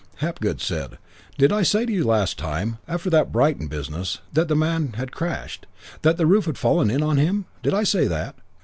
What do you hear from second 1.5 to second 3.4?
I say to you last time, after that